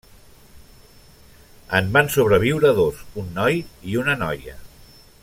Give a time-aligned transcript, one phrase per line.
[1.79, 3.63] En van sobreviure dos, un noi
[3.93, 4.61] i una noia.